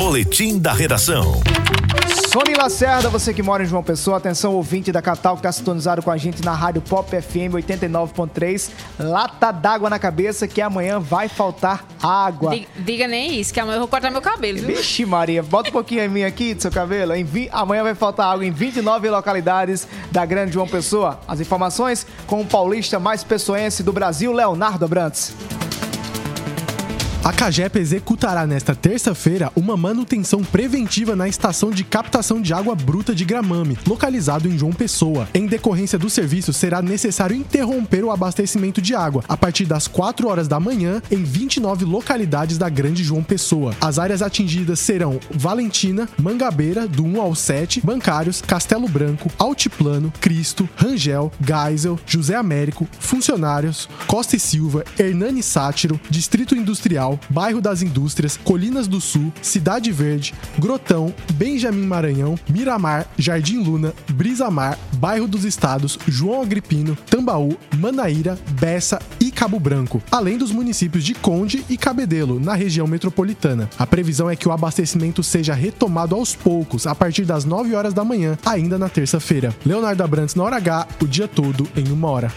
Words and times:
Boletim 0.00 0.58
da 0.58 0.72
Redação. 0.72 1.42
Sony 2.32 2.54
Lacerda, 2.54 3.10
você 3.10 3.34
que 3.34 3.42
mora 3.42 3.62
em 3.62 3.66
João 3.66 3.82
Pessoa, 3.82 4.16
atenção 4.16 4.54
ouvinte 4.54 4.90
da 4.90 5.02
Catal 5.02 5.34
que 5.34 5.40
está 5.40 5.52
sintonizado 5.52 6.00
com 6.00 6.10
a 6.10 6.16
gente 6.16 6.42
na 6.42 6.54
Rádio 6.54 6.80
Pop 6.80 7.06
FM 7.10 7.52
89.3. 7.52 8.70
Lata 8.98 9.52
d'água 9.52 9.90
na 9.90 9.98
cabeça 9.98 10.48
que 10.48 10.62
amanhã 10.62 10.98
vai 10.98 11.28
faltar 11.28 11.84
água. 12.02 12.52
Diga, 12.52 12.66
diga 12.78 13.06
nem 13.06 13.38
isso, 13.38 13.52
que 13.52 13.60
amanhã 13.60 13.76
eu 13.76 13.80
vou 13.80 13.88
cortar 13.88 14.10
meu 14.10 14.22
cabelo, 14.22 14.60
viu? 14.60 14.68
Vixe 14.68 15.04
Maria, 15.04 15.42
bota 15.42 15.68
um 15.68 15.72
pouquinho 15.72 16.02
em 16.02 16.08
mim 16.08 16.22
aqui 16.22 16.54
do 16.54 16.62
seu 16.62 16.70
cabelo. 16.70 17.14
Em 17.14 17.22
vi... 17.22 17.50
Amanhã 17.52 17.82
vai 17.82 17.94
faltar 17.94 18.32
água 18.32 18.46
em 18.46 18.50
29 18.50 19.10
localidades 19.10 19.86
da 20.10 20.24
Grande 20.24 20.54
João 20.54 20.66
Pessoa. 20.66 21.20
As 21.28 21.40
informações 21.40 22.06
com 22.26 22.40
o 22.40 22.46
paulista 22.46 22.98
mais 22.98 23.22
pessoense 23.22 23.82
do 23.82 23.92
Brasil, 23.92 24.32
Leonardo 24.32 24.82
Abrantes. 24.82 25.36
A 27.22 27.34
CAGEP 27.34 27.78
executará 27.78 28.46
nesta 28.46 28.74
terça-feira 28.74 29.52
uma 29.54 29.76
manutenção 29.76 30.42
preventiva 30.42 31.14
na 31.14 31.28
estação 31.28 31.70
de 31.70 31.84
captação 31.84 32.40
de 32.40 32.54
água 32.54 32.74
bruta 32.74 33.14
de 33.14 33.26
Gramame, 33.26 33.78
localizado 33.86 34.48
em 34.48 34.56
João 34.56 34.72
Pessoa. 34.72 35.28
Em 35.34 35.46
decorrência 35.46 35.98
do 35.98 36.08
serviço, 36.08 36.50
será 36.50 36.80
necessário 36.80 37.36
interromper 37.36 38.02
o 38.02 38.10
abastecimento 38.10 38.80
de 38.80 38.94
água 38.94 39.22
a 39.28 39.36
partir 39.36 39.66
das 39.66 39.86
4 39.86 40.28
horas 40.28 40.48
da 40.48 40.58
manhã 40.58 41.02
em 41.10 41.22
29 41.22 41.84
localidades 41.84 42.56
da 42.56 42.70
Grande 42.70 43.04
João 43.04 43.22
Pessoa. 43.22 43.74
As 43.82 43.98
áreas 43.98 44.22
atingidas 44.22 44.80
serão 44.80 45.20
Valentina, 45.30 46.08
Mangabeira, 46.18 46.88
do 46.88 47.04
1 47.04 47.20
ao 47.20 47.34
7, 47.34 47.82
Bancários, 47.84 48.40
Castelo 48.40 48.88
Branco, 48.88 49.30
Altiplano, 49.38 50.10
Cristo, 50.22 50.66
Rangel, 50.74 51.30
Geisel, 51.38 52.00
José 52.06 52.34
Américo, 52.34 52.88
Funcionários, 52.98 53.90
Costa 54.06 54.36
e 54.36 54.40
Silva, 54.40 54.84
Hernani 54.98 55.42
Sátiro, 55.42 56.00
Distrito 56.08 56.54
Industrial, 56.54 57.09
Bairro 57.28 57.60
das 57.60 57.82
Indústrias, 57.82 58.36
Colinas 58.36 58.86
do 58.86 59.00
Sul, 59.00 59.32
Cidade 59.42 59.90
Verde, 59.92 60.34
Grotão, 60.58 61.14
Benjamin 61.34 61.86
Maranhão, 61.86 62.38
Miramar, 62.48 63.06
Jardim 63.18 63.62
Luna, 63.62 63.92
Brisa 64.10 64.50
Mar, 64.50 64.78
Bairro 64.94 65.26
dos 65.26 65.44
Estados, 65.44 65.98
João 66.06 66.42
Agripino, 66.42 66.96
Tambaú, 67.08 67.56
Manaíra, 67.78 68.38
Bessa 68.60 69.00
e 69.18 69.30
Cabo 69.30 69.58
Branco, 69.58 70.02
além 70.10 70.36
dos 70.36 70.52
municípios 70.52 71.04
de 71.04 71.14
Conde 71.14 71.64
e 71.68 71.76
Cabedelo, 71.76 72.38
na 72.38 72.54
região 72.54 72.86
metropolitana. 72.86 73.70
A 73.78 73.86
previsão 73.86 74.28
é 74.28 74.36
que 74.36 74.48
o 74.48 74.52
abastecimento 74.52 75.22
seja 75.22 75.54
retomado 75.54 76.14
aos 76.14 76.34
poucos, 76.34 76.86
a 76.86 76.94
partir 76.94 77.24
das 77.24 77.44
9 77.44 77.74
horas 77.74 77.94
da 77.94 78.04
manhã, 78.04 78.36
ainda 78.44 78.78
na 78.78 78.88
terça-feira. 78.88 79.54
Leonardo 79.64 80.02
Abrantes 80.02 80.34
na 80.34 80.42
hora 80.42 80.56
H, 80.56 80.88
o 81.02 81.06
dia 81.06 81.26
todo 81.28 81.66
em 81.76 81.90
uma 81.90 82.08
hora. 82.08 82.28